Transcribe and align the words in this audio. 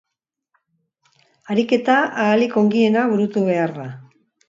Ariketa 1.53 1.97
ahalik 2.23 2.57
ongiena 2.65 3.07
burutu 3.15 3.49
behar 3.53 3.79
da. 3.81 3.91